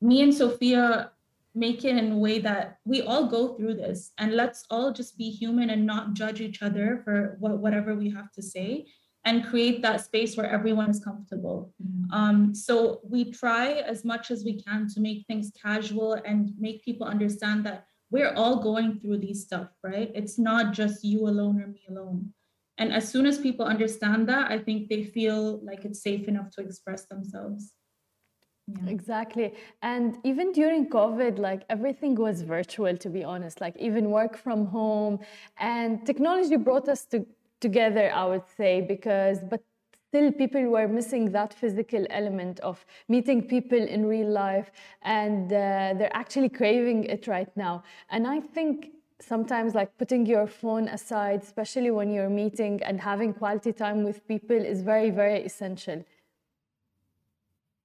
me 0.00 0.22
and 0.22 0.32
Sophia 0.32 1.10
make 1.56 1.84
it 1.84 1.96
in 1.96 2.12
a 2.12 2.16
way 2.16 2.38
that 2.38 2.78
we 2.84 3.02
all 3.02 3.26
go 3.26 3.56
through 3.56 3.74
this 3.74 4.12
and 4.18 4.34
let's 4.34 4.66
all 4.70 4.92
just 4.92 5.18
be 5.18 5.30
human 5.30 5.70
and 5.70 5.84
not 5.84 6.12
judge 6.12 6.40
each 6.40 6.62
other 6.62 7.00
for 7.02 7.38
what, 7.40 7.58
whatever 7.58 7.96
we 7.96 8.08
have 8.10 8.30
to 8.30 8.42
say 8.42 8.86
and 9.26 9.44
create 9.44 9.82
that 9.82 10.00
space 10.00 10.36
where 10.36 10.48
everyone 10.48 10.88
is 10.88 11.04
comfortable. 11.04 11.74
Mm-hmm. 11.82 12.12
Um, 12.12 12.54
so 12.54 13.00
we 13.02 13.30
try 13.32 13.72
as 13.92 14.04
much 14.04 14.30
as 14.30 14.44
we 14.44 14.62
can 14.62 14.88
to 14.94 15.00
make 15.00 15.26
things 15.26 15.52
casual 15.60 16.14
and 16.14 16.52
make 16.58 16.84
people 16.84 17.06
understand 17.06 17.66
that 17.66 17.84
we're 18.10 18.32
all 18.34 18.62
going 18.62 19.00
through 19.00 19.18
these 19.18 19.42
stuff, 19.42 19.68
right? 19.82 20.12
It's 20.14 20.38
not 20.38 20.72
just 20.72 21.04
you 21.04 21.26
alone 21.26 21.60
or 21.60 21.66
me 21.66 21.82
alone. 21.90 22.32
And 22.78 22.92
as 22.92 23.08
soon 23.08 23.26
as 23.26 23.38
people 23.38 23.66
understand 23.66 24.28
that, 24.28 24.50
I 24.50 24.58
think 24.58 24.88
they 24.88 25.02
feel 25.02 25.60
like 25.64 25.84
it's 25.84 26.02
safe 26.02 26.28
enough 26.28 26.50
to 26.52 26.60
express 26.62 27.06
themselves. 27.06 27.72
Yeah. 28.68 28.90
Exactly. 28.90 29.54
And 29.82 30.18
even 30.24 30.52
during 30.52 30.88
COVID, 30.88 31.38
like 31.38 31.62
everything 31.68 32.14
was 32.14 32.42
virtual, 32.42 32.96
to 32.96 33.08
be 33.08 33.24
honest, 33.24 33.60
like 33.60 33.76
even 33.78 34.10
work 34.10 34.36
from 34.36 34.66
home. 34.66 35.18
And 35.58 36.04
technology 36.04 36.56
brought 36.56 36.88
us 36.88 37.06
to, 37.06 37.26
together, 37.60 38.10
I 38.12 38.24
would 38.26 38.48
say, 38.56 38.80
because, 38.80 39.38
but 39.40 39.62
still 40.08 40.32
people 40.32 40.62
were 40.68 40.88
missing 40.88 41.32
that 41.32 41.52
physical 41.52 42.06
element 42.10 42.60
of 42.60 42.84
meeting 43.08 43.42
people 43.42 43.78
in 43.78 44.06
real 44.06 44.28
life 44.28 44.70
and 45.02 45.52
uh, 45.52 45.94
they're 45.98 46.16
actually 46.16 46.48
craving 46.48 47.04
it 47.04 47.26
right 47.26 47.54
now. 47.56 47.82
And 48.10 48.26
I 48.26 48.40
think 48.40 48.92
sometimes 49.20 49.74
like 49.74 49.96
putting 49.98 50.26
your 50.26 50.46
phone 50.46 50.88
aside, 50.88 51.42
especially 51.42 51.90
when 51.90 52.12
you're 52.12 52.30
meeting 52.30 52.82
and 52.82 53.00
having 53.00 53.32
quality 53.32 53.72
time 53.72 54.04
with 54.04 54.26
people 54.28 54.56
is 54.56 54.82
very, 54.82 55.10
very 55.10 55.42
essential. 55.44 56.04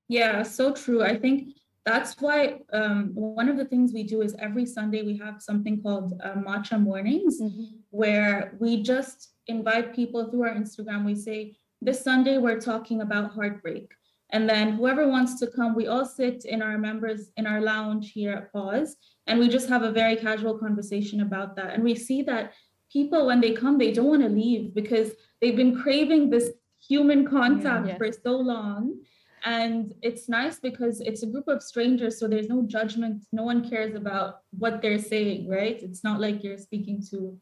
Yeah, 0.08 0.44
so 0.44 0.74
true. 0.74 1.04
I 1.04 1.18
think 1.18 1.56
that's 1.86 2.20
why 2.22 2.60
um, 2.74 3.12
one 3.14 3.50
of 3.50 3.58
the 3.58 3.66
things 3.66 3.94
we 3.94 4.04
do 4.04 4.22
is 4.22 4.36
every 4.40 4.66
Sunday 4.66 5.04
we 5.04 5.18
have 5.18 5.42
something 5.42 5.82
called 5.82 6.20
uh, 6.24 6.34
Matcha 6.34 6.80
Mornings, 6.80 7.42
mm-hmm. 7.42 7.64
where 7.90 8.56
we 8.60 8.84
just 8.84 9.31
invite 9.48 9.96
people 9.96 10.30
through 10.30 10.44
our 10.44 10.56
Instagram. 10.56 11.06
We 11.06 11.16
say, 11.16 11.56
this 11.82 12.04
Sunday, 12.04 12.38
we're 12.38 12.60
talking 12.60 13.02
about 13.02 13.32
heartbreak. 13.32 13.92
And 14.32 14.48
then 14.48 14.74
whoever 14.74 15.08
wants 15.08 15.40
to 15.40 15.48
come, 15.48 15.76
we 15.76 15.88
all 15.88 16.06
sit 16.06 16.46
in 16.46 16.62
our 16.62 16.78
members 16.78 17.32
in 17.38 17.46
our 17.46 17.60
lounge 17.60 18.12
here 18.12 18.32
at 18.34 18.52
Pause, 18.54 18.96
and 19.28 19.40
we 19.40 19.50
just 19.50 19.68
have 19.68 19.84
a 19.84 19.92
very 19.92 20.16
casual 20.16 20.58
conversation 20.58 21.22
about 21.22 21.56
that. 21.58 21.74
And 21.74 21.84
we 21.84 21.96
see 21.96 22.22
that 22.24 22.54
people, 22.92 23.26
when 23.26 23.42
they 23.42 23.52
come, 23.52 23.78
they 23.78 23.92
don't 23.92 24.08
want 24.08 24.22
to 24.22 24.30
leave 24.30 24.74
because 24.74 25.12
they've 25.42 25.56
been 25.56 25.82
craving 25.82 26.30
this 26.30 26.52
human 26.80 27.28
contact 27.28 27.88
yeah, 27.88 27.98
for 27.98 28.12
so 28.12 28.38
long. 28.38 29.00
And 29.44 29.94
it's 30.02 30.30
nice 30.30 30.60
because 30.60 31.02
it's 31.02 31.24
a 31.24 31.28
group 31.28 31.48
of 31.48 31.64
strangers, 31.64 32.20
so 32.20 32.28
there's 32.28 32.48
no 32.48 32.62
judgment. 32.62 33.24
No 33.32 33.44
one 33.44 33.68
cares 33.68 33.96
about 33.96 34.42
what 34.58 34.82
they're 34.82 35.00
saying, 35.00 35.50
right? 35.50 35.82
It's 35.82 36.04
not 36.04 36.22
like 36.22 36.44
you're 36.44 36.58
speaking 36.58 37.04
to 37.10 37.38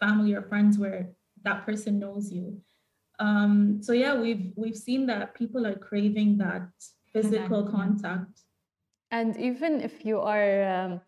family 0.00 0.34
or 0.34 0.42
friends 0.42 0.78
where 0.78 1.10
that 1.44 1.64
person 1.66 1.98
knows 1.98 2.32
you. 2.32 2.60
Um, 3.18 3.82
so 3.82 3.92
yeah, 3.92 4.14
we've 4.14 4.52
we've 4.56 4.76
seen 4.76 5.06
that 5.06 5.34
people 5.34 5.66
are 5.66 5.76
craving 5.76 6.38
that 6.38 6.68
physical 7.12 7.64
contact. 7.64 8.40
And 9.10 9.36
even 9.36 9.80
if 9.80 10.04
you 10.04 10.20
are, 10.20 10.64
um, 10.64 11.00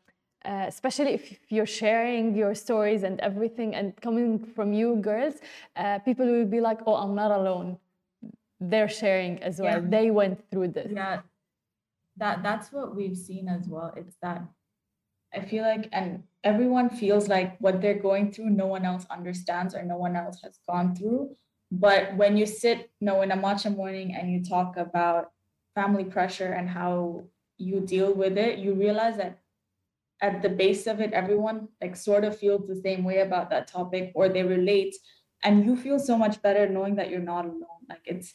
uh, 0.45 0.67
especially 0.69 1.12
if 1.14 1.38
you're 1.49 1.67
sharing 1.83 2.37
your 2.37 2.55
stories 2.55 3.03
and 3.03 3.19
everything, 3.21 3.75
and 3.75 3.97
coming 3.97 4.45
from 4.45 4.73
you 4.73 4.97
girls, 4.97 5.37
uh, 5.76 5.99
people 6.00 6.26
will 6.26 6.47
be 6.47 6.61
like, 6.61 6.81
"Oh, 6.87 6.95
I'm 6.95 7.14
not 7.14 7.31
alone." 7.31 7.79
They're 8.61 8.88
sharing 8.88 9.43
as 9.43 9.61
well. 9.61 9.83
Yeah. 9.83 9.88
They 9.97 10.11
went 10.11 10.38
through 10.50 10.69
this. 10.69 10.93
Yeah, 10.93 11.21
that 12.17 12.43
that's 12.43 12.71
what 12.73 12.95
we've 12.95 13.17
seen 13.17 13.49
as 13.49 13.67
well. 13.67 13.93
It's 13.97 14.17
that 14.23 14.43
I 15.35 15.45
feel 15.45 15.62
like, 15.62 15.88
and 15.93 16.23
everyone 16.43 16.91
feels 16.91 17.29
like 17.29 17.59
what 17.61 17.81
they're 17.81 17.99
going 17.99 18.33
through, 18.33 18.50
no 18.50 18.67
one 18.67 18.85
else 18.85 19.07
understands 19.11 19.75
or 19.75 19.83
no 19.83 19.97
one 19.97 20.17
else 20.17 20.41
has 20.43 20.59
gone 20.69 20.95
through. 20.95 21.37
But 21.71 22.17
when 22.17 22.37
you 22.37 22.47
sit, 22.47 22.91
you 23.00 23.07
know, 23.07 23.23
in 23.23 23.33
a 23.33 23.37
matcha 23.37 23.75
morning 23.75 24.14
and 24.14 24.31
you 24.31 24.45
talk 24.45 24.76
about 24.76 25.33
family 25.75 26.05
pressure 26.05 26.53
and 26.53 26.69
how 26.69 27.25
you 27.59 27.81
deal 27.81 28.14
with 28.14 28.38
it, 28.38 28.59
you 28.59 28.75
realize 28.75 29.17
that 29.17 29.41
at 30.23 30.43
the 30.43 30.49
base 30.49 30.87
of 30.87 31.00
it, 31.00 31.12
everyone 31.12 31.69
like 31.81 31.97
sort 31.97 32.25
of 32.25 32.38
feels 32.38 32.69
the 32.69 32.81
same 32.81 33.03
way 33.03 33.21
about 33.21 33.50
that 33.50 33.67
topic 33.67 34.12
or 34.14 34.29
they 34.29 34.45
relate. 34.45 34.95
And 35.43 35.64
you 35.64 35.76
feel 35.76 35.99
so 35.99 36.17
much 36.17 36.41
better 36.43 36.69
knowing 36.69 36.97
that 36.97 37.11
you're 37.11 37.21
not 37.21 37.45
alone. 37.45 37.85
Like 37.88 38.03
it's 38.07 38.35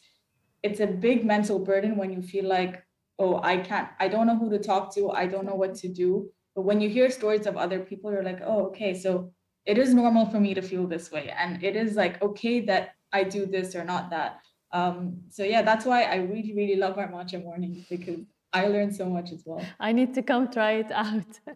it's 0.62 0.82
a 0.82 0.88
big 0.88 1.26
mental 1.26 1.58
burden 1.58 1.96
when 1.96 2.12
you 2.12 2.22
feel 2.22 2.46
like, 2.46 2.84
oh, 3.18 3.40
I 3.42 3.58
can't, 3.58 3.88
I 3.98 4.10
don't 4.10 4.28
know 4.28 4.38
who 4.38 4.50
to 4.50 4.60
talk 4.60 4.94
to, 4.96 5.10
I 5.12 5.26
don't 5.26 5.46
know 5.46 5.56
what 5.56 5.76
to 5.76 5.88
do 5.88 6.30
but 6.60 6.66
when 6.66 6.82
you 6.82 6.90
hear 6.90 7.10
stories 7.10 7.48
of 7.48 7.56
other 7.56 7.80
people, 7.80 8.12
you're 8.12 8.22
like, 8.22 8.42
oh, 8.46 8.66
okay, 8.66 8.94
so 8.94 9.32
it 9.66 9.78
is 9.78 9.94
normal 9.94 10.26
for 10.26 10.42
me 10.42 10.54
to 10.54 10.62
feel 10.62 10.88
this 10.88 11.10
way. 11.10 11.34
And 11.38 11.64
it 11.64 11.78
is 11.78 11.96
like, 11.96 12.22
okay, 12.22 12.60
that 12.66 12.96
I 13.14 13.24
do 13.24 13.46
this 13.46 13.76
or 13.78 13.86
not 13.86 14.10
that. 14.10 14.42
Um, 14.74 15.22
so 15.30 15.46
yeah, 15.46 15.62
that's 15.62 15.86
why 15.86 16.04
I 16.04 16.18
really, 16.18 16.54
really 16.54 16.76
love 16.76 16.98
our 16.98 17.10
matcha 17.10 17.42
morning 17.42 17.86
because 17.90 18.20
I 18.52 18.68
learned 18.68 18.94
so 18.94 19.06
much 19.10 19.32
as 19.32 19.44
well. 19.46 19.66
I 19.80 19.94
need 19.94 20.14
to 20.16 20.22
come 20.22 20.52
try 20.52 20.74
it 20.84 20.92
out. 20.92 21.40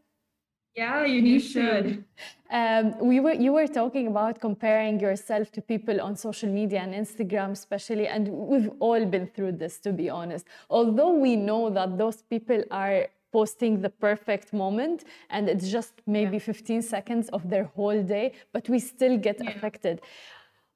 Yeah, 0.75 1.05
you, 1.05 1.21
you 1.21 1.39
should. 1.39 2.03
Um, 2.49 2.97
we 2.99 3.19
were 3.19 3.33
you 3.33 3.53
were 3.53 3.67
talking 3.67 4.07
about 4.07 4.41
comparing 4.41 4.99
yourself 4.99 5.51
to 5.51 5.61
people 5.61 6.01
on 6.01 6.15
social 6.15 6.49
media 6.49 6.79
and 6.79 6.95
Instagram, 6.95 7.51
especially, 7.51 8.07
and 8.07 8.27
we've 8.27 8.71
all 8.79 9.05
been 9.05 9.27
through 9.27 9.51
this. 9.51 9.77
To 9.81 9.93
be 9.93 10.09
honest, 10.09 10.47
although 10.71 11.13
we 11.13 11.35
know 11.35 11.69
that 11.69 11.99
those 11.99 12.23
people 12.23 12.63
are 12.71 13.05
posting 13.37 13.81
the 13.81 13.89
perfect 13.89 14.53
moment 14.53 15.03
and 15.29 15.49
it's 15.49 15.67
just 15.77 15.93
maybe 16.05 16.37
yeah. 16.37 16.53
15 16.53 16.81
seconds 16.81 17.29
of 17.29 17.49
their 17.49 17.65
whole 17.75 18.01
day 18.03 18.31
but 18.53 18.69
we 18.69 18.79
still 18.79 19.17
get 19.17 19.37
yeah. 19.43 19.49
affected 19.49 20.01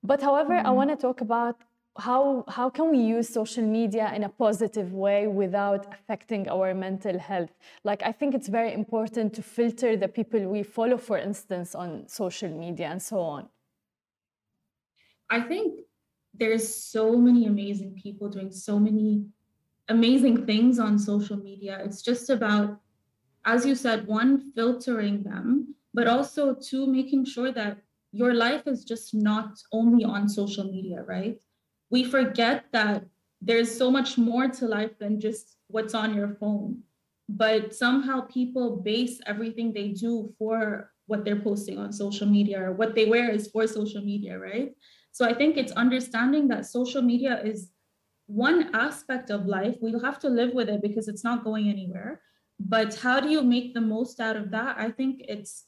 but 0.03 0.19
however 0.21 0.55
mm-hmm. 0.55 0.67
i 0.67 0.71
want 0.79 0.89
to 0.89 0.97
talk 1.07 1.21
about 1.21 1.55
how 1.99 2.43
how 2.47 2.69
can 2.69 2.91
we 2.91 2.99
use 2.99 3.27
social 3.27 3.63
media 3.63 4.11
in 4.15 4.23
a 4.23 4.29
positive 4.29 4.93
way 4.93 5.27
without 5.27 5.87
affecting 5.93 6.47
our 6.49 6.73
mental 6.73 7.17
health 7.17 7.53
like 7.83 8.01
i 8.03 8.11
think 8.11 8.35
it's 8.35 8.47
very 8.47 8.73
important 8.73 9.33
to 9.33 9.41
filter 9.41 9.95
the 9.97 10.07
people 10.07 10.39
we 10.47 10.63
follow 10.63 10.97
for 10.97 11.17
instance 11.17 11.73
on 11.73 12.07
social 12.07 12.49
media 12.49 12.87
and 12.87 13.01
so 13.01 13.19
on 13.19 13.49
i 15.29 15.39
think 15.41 15.81
there's 16.33 16.67
so 16.93 17.17
many 17.17 17.47
amazing 17.47 17.91
people 18.03 18.29
doing 18.29 18.51
so 18.51 18.79
many 18.79 19.25
amazing 19.89 20.45
things 20.45 20.79
on 20.79 20.99
social 20.99 21.37
media 21.37 21.81
it's 21.83 22.01
just 22.01 22.29
about 22.29 22.79
as 23.45 23.65
you 23.65 23.75
said 23.75 24.05
one 24.07 24.51
filtering 24.53 25.23
them 25.23 25.73
but 25.93 26.07
also 26.07 26.53
two 26.53 26.85
making 26.85 27.25
sure 27.25 27.51
that 27.51 27.77
your 28.11 28.33
life 28.33 28.67
is 28.67 28.83
just 28.83 29.13
not 29.13 29.57
only 29.71 30.03
on 30.03 30.27
social 30.27 30.65
media 30.65 31.03
right 31.03 31.39
we 31.89 32.03
forget 32.03 32.65
that 32.71 33.03
there's 33.41 33.75
so 33.75 33.91
much 33.91 34.17
more 34.17 34.47
to 34.47 34.65
life 34.65 34.97
than 34.99 35.19
just 35.19 35.57
what's 35.67 35.93
on 35.93 36.13
your 36.13 36.35
phone. 36.39 36.79
But 37.29 37.75
somehow 37.75 38.21
people 38.21 38.77
base 38.77 39.19
everything 39.25 39.73
they 39.73 39.89
do 39.89 40.33
for 40.39 40.91
what 41.07 41.23
they're 41.23 41.41
posting 41.41 41.77
on 41.77 41.91
social 41.93 42.27
media 42.27 42.61
or 42.61 42.73
what 42.73 42.95
they 42.95 43.05
wear 43.05 43.29
is 43.31 43.49
for 43.49 43.67
social 43.67 44.01
media, 44.01 44.37
right? 44.39 44.73
So 45.11 45.25
I 45.25 45.33
think 45.33 45.57
it's 45.57 45.71
understanding 45.73 46.47
that 46.49 46.65
social 46.65 47.01
media 47.01 47.41
is 47.43 47.69
one 48.27 48.75
aspect 48.75 49.29
of 49.29 49.45
life. 49.45 49.77
We'll 49.81 50.03
have 50.03 50.19
to 50.19 50.29
live 50.29 50.53
with 50.53 50.69
it 50.69 50.81
because 50.81 51.07
it's 51.07 51.23
not 51.23 51.43
going 51.43 51.69
anywhere. 51.69 52.21
But 52.59 52.95
how 52.95 53.19
do 53.19 53.29
you 53.29 53.41
make 53.41 53.73
the 53.73 53.81
most 53.81 54.19
out 54.19 54.35
of 54.35 54.51
that? 54.51 54.77
I 54.77 54.91
think 54.91 55.21
it's 55.27 55.65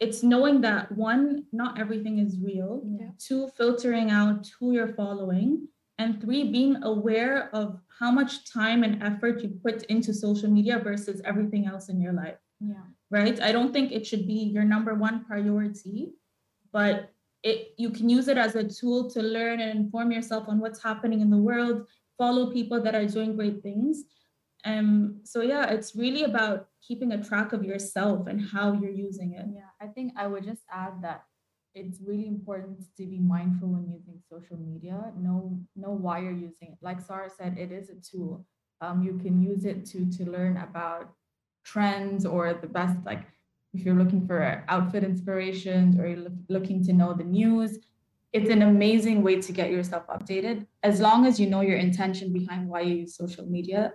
it's 0.00 0.22
knowing 0.22 0.62
that 0.62 0.90
one, 0.92 1.44
not 1.52 1.78
everything 1.78 2.18
is 2.18 2.38
real. 2.42 2.82
Yeah. 2.98 3.10
Two, 3.18 3.48
filtering 3.56 4.10
out 4.10 4.48
who 4.58 4.72
you're 4.72 4.94
following. 4.94 5.68
And 5.98 6.18
three, 6.22 6.50
being 6.50 6.82
aware 6.82 7.54
of 7.54 7.78
how 7.98 8.10
much 8.10 8.50
time 8.50 8.82
and 8.82 9.02
effort 9.02 9.42
you 9.42 9.50
put 9.62 9.82
into 9.84 10.14
social 10.14 10.50
media 10.50 10.78
versus 10.78 11.20
everything 11.26 11.66
else 11.66 11.90
in 11.90 12.00
your 12.00 12.14
life. 12.14 12.38
Yeah. 12.60 12.84
Right. 13.10 13.38
I 13.42 13.52
don't 13.52 13.72
think 13.72 13.92
it 13.92 14.06
should 14.06 14.26
be 14.26 14.32
your 14.32 14.64
number 14.64 14.94
one 14.94 15.24
priority, 15.26 16.14
but 16.72 17.10
it 17.42 17.74
you 17.76 17.90
can 17.90 18.08
use 18.08 18.28
it 18.28 18.38
as 18.38 18.54
a 18.54 18.64
tool 18.64 19.10
to 19.10 19.22
learn 19.22 19.60
and 19.60 19.78
inform 19.78 20.12
yourself 20.12 20.48
on 20.48 20.60
what's 20.60 20.82
happening 20.82 21.20
in 21.20 21.30
the 21.30 21.36
world, 21.36 21.86
follow 22.20 22.52
people 22.52 22.82
that 22.82 22.94
are 22.94 23.06
doing 23.06 23.34
great 23.34 23.62
things. 23.62 24.04
Um, 24.66 25.20
so 25.24 25.40
yeah, 25.40 25.64
it's 25.70 25.96
really 25.96 26.24
about 26.24 26.68
keeping 26.86 27.12
a 27.12 27.24
track 27.24 27.54
of 27.54 27.64
yourself 27.64 28.26
and 28.26 28.38
how 28.38 28.74
you're 28.74 28.98
using 29.08 29.32
it. 29.32 29.46
Yeah, 29.60 29.72
I 29.80 29.86
think 29.86 30.12
I 30.16 30.26
would 30.26 30.44
just 30.44 30.64
add 30.70 31.00
that 31.00 31.24
it's 31.74 31.98
really 32.04 32.28
important 32.28 32.78
to 32.98 33.06
be 33.06 33.20
mindful 33.20 33.68
when 33.68 33.88
using 33.88 34.20
social 34.28 34.58
media. 34.58 35.12
Know 35.16 35.58
know 35.74 35.92
why 35.92 36.18
you're 36.18 36.42
using 36.48 36.68
it. 36.72 36.78
Like 36.82 37.00
Sarah 37.00 37.30
said, 37.30 37.56
it 37.56 37.72
is 37.72 37.88
a 37.88 37.96
tool. 38.08 38.44
Um, 38.82 39.02
you 39.02 39.14
can 39.22 39.42
use 39.42 39.64
it 39.64 39.86
to 39.86 39.98
to 40.16 40.30
learn 40.30 40.58
about 40.58 41.14
trends 41.64 42.26
or 42.26 42.54
the 42.54 42.66
best 42.66 42.96
like 43.04 43.24
if 43.72 43.84
you're 43.84 44.00
looking 44.02 44.26
for 44.26 44.64
outfit 44.68 45.04
inspirations 45.04 45.98
or 45.98 46.08
you're 46.08 46.26
looking 46.48 46.82
to 46.84 46.92
know 46.92 47.14
the 47.14 47.24
news 47.40 47.78
it's 48.32 48.50
an 48.50 48.62
amazing 48.62 49.22
way 49.22 49.40
to 49.40 49.52
get 49.52 49.70
yourself 49.70 50.06
updated 50.06 50.66
as 50.82 51.00
long 51.00 51.26
as 51.26 51.40
you 51.40 51.48
know 51.48 51.62
your 51.62 51.78
intention 51.78 52.32
behind 52.32 52.68
why 52.68 52.80
you 52.80 52.96
use 52.96 53.16
social 53.16 53.46
media 53.46 53.92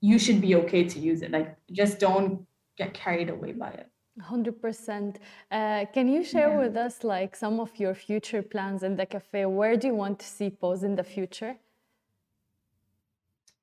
you 0.00 0.18
should 0.18 0.40
be 0.40 0.54
okay 0.54 0.84
to 0.84 0.98
use 0.98 1.22
it. 1.22 1.30
Like, 1.30 1.56
just 1.72 1.98
don't 1.98 2.46
get 2.76 2.94
carried 2.94 3.30
away 3.30 3.52
by 3.52 3.70
it. 3.70 3.88
100%. 4.20 5.16
Uh, 5.50 5.84
can 5.92 6.08
you 6.08 6.24
share 6.24 6.50
yeah. 6.50 6.58
with 6.58 6.76
us 6.76 7.04
like 7.04 7.36
some 7.36 7.60
of 7.60 7.70
your 7.76 7.94
future 7.94 8.42
plans 8.42 8.82
in 8.82 8.96
the 8.96 9.06
cafe? 9.06 9.44
Where 9.44 9.76
do 9.76 9.88
you 9.88 9.94
want 9.94 10.18
to 10.20 10.26
see 10.26 10.50
Pause 10.50 10.84
in 10.84 10.96
the 10.96 11.04
future? 11.04 11.56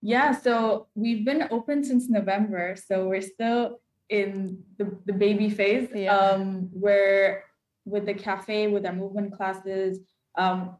Yeah, 0.02 0.32
so 0.32 0.88
we've 0.96 1.26
been 1.26 1.48
open 1.50 1.84
since 1.84 2.10
November. 2.10 2.76
So 2.76 3.08
we're 3.08 3.22
still 3.22 3.80
in 4.10 4.62
the, 4.78 4.96
the 5.06 5.14
baby 5.14 5.50
phase 5.50 5.90
yeah. 5.96 6.16
um, 6.16 6.70
where 6.74 7.46
with 7.86 8.06
the 8.06 8.14
cafe, 8.14 8.68
with 8.68 8.86
our 8.86 8.94
movement 8.94 9.34
classes, 9.34 10.00
um, 10.38 10.78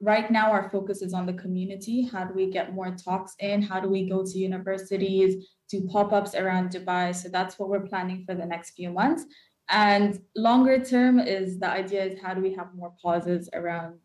right 0.00 0.30
now 0.30 0.50
our 0.50 0.68
focus 0.70 1.00
is 1.00 1.14
on 1.14 1.26
the 1.26 1.32
community. 1.32 2.02
How 2.02 2.24
do 2.24 2.34
we 2.34 2.50
get 2.50 2.74
more 2.74 2.94
talks 2.94 3.34
in? 3.38 3.62
How 3.62 3.80
do 3.80 3.88
we 3.88 4.08
go 4.08 4.24
to 4.24 4.38
universities 4.38 5.46
do 5.70 5.86
pop-ups 5.88 6.34
around 6.34 6.70
dubai? 6.70 7.14
So 7.14 7.28
that's 7.28 7.58
what 7.58 7.68
we're 7.68 7.86
planning 7.86 8.24
for 8.26 8.34
the 8.34 8.44
next 8.44 8.70
few 8.72 8.90
months. 8.90 9.24
And 9.68 10.20
longer 10.36 10.84
term 10.84 11.18
is 11.18 11.58
the 11.58 11.68
idea 11.68 12.04
is 12.04 12.20
how 12.20 12.34
do 12.34 12.42
we 12.42 12.52
have 12.54 12.74
more 12.74 12.92
pauses 13.02 13.48
around 13.54 13.98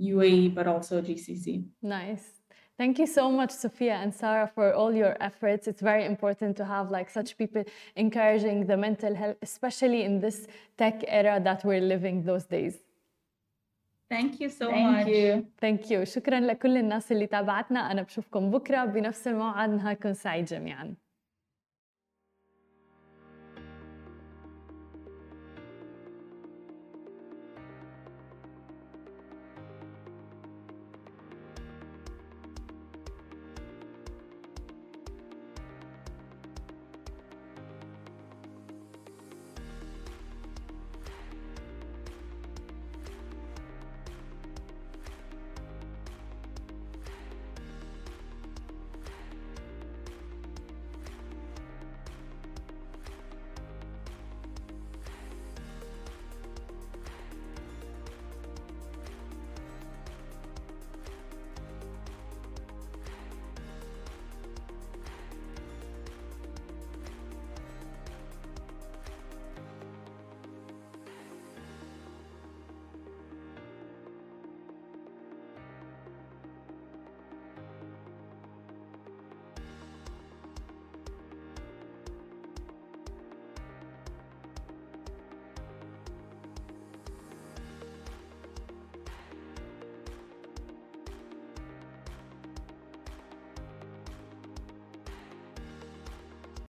uae 0.00 0.52
but 0.52 0.66
also 0.66 1.00
gcc 1.00 1.64
nice. 1.82 2.24
Thank 2.76 2.98
you 2.98 3.06
so 3.06 3.30
much, 3.30 3.52
Sophia 3.52 3.94
and 3.94 4.12
Sarah, 4.12 4.50
for 4.52 4.74
all 4.74 4.92
your 4.92 5.16
efforts. 5.20 5.68
It's 5.68 5.80
very 5.80 6.04
important 6.04 6.56
to 6.56 6.64
have 6.64 6.90
like 6.90 7.08
such 7.08 7.38
people 7.38 7.62
encouraging 7.94 8.66
the 8.66 8.76
mental 8.76 9.14
health, 9.14 9.36
especially 9.42 10.02
in 10.02 10.18
this 10.18 10.48
tech 10.76 11.04
era 11.06 11.40
that 11.44 11.64
we're 11.64 11.80
living 11.80 12.24
those 12.24 12.46
days. 12.46 12.78
Thank 14.14 14.40
you 14.40 14.48
so 14.48 14.66
Thank 14.70 14.96
much. 14.96 15.06
You. 15.06 15.44
Thank 15.64 15.90
you. 15.90 16.04
شكرا 16.04 16.40
لكل 16.40 16.76
الناس 16.76 17.12
اللي 17.12 17.26
تابعتنا 17.26 17.92
أنا 17.92 18.02
بشوفكم 18.02 18.50
بكرة 18.50 18.84
بنفس 18.84 19.28
الموعد 19.28 19.70
نهاركم 19.70 20.12
سعيد 20.12 20.44
جميعاً 20.44 20.94